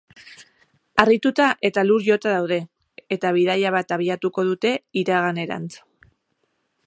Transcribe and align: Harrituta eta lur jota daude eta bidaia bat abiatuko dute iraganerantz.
Harrituta 1.03 1.49
eta 1.69 1.83
lur 1.89 2.05
jota 2.07 2.31
daude 2.37 2.57
eta 3.17 3.33
bidaia 3.35 3.75
bat 3.77 3.95
abiatuko 3.99 4.49
dute 4.49 4.75
iraganerantz. 5.03 5.73